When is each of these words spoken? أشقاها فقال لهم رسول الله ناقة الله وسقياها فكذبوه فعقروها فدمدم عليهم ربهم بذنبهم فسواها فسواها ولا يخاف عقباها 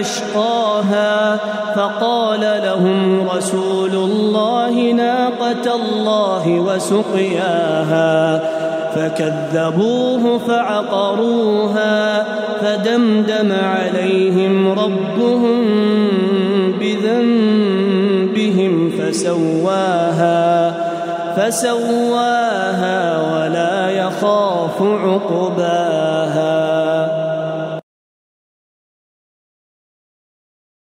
أشقاها 0.00 1.36
فقال 1.76 2.40
لهم 2.40 3.28
رسول 3.36 3.94
الله 3.94 4.92
ناقة 4.92 5.74
الله 5.74 6.60
وسقياها 6.60 8.40
فكذبوه 8.94 10.38
فعقروها 10.38 12.24
فدمدم 12.60 13.52
عليهم 13.52 14.72
ربهم 14.72 15.62
بذنبهم 16.80 18.72
فسواها 18.98 20.74
فسواها 21.36 23.18
ولا 23.32 23.90
يخاف 23.90 24.82
عقباها 24.82 26.65